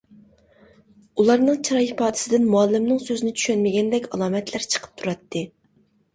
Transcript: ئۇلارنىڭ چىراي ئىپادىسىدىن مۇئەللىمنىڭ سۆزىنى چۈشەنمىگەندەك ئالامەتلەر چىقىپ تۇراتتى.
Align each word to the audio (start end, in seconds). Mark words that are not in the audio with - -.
ئۇلارنىڭ 1.23 1.59
چىراي 1.67 1.89
ئىپادىسىدىن 1.89 2.47
مۇئەللىمنىڭ 2.55 3.03
سۆزىنى 3.09 3.35
چۈشەنمىگەندەك 3.37 4.09
ئالامەتلەر 4.11 4.69
چىقىپ 4.75 4.99
تۇراتتى. 5.05 5.47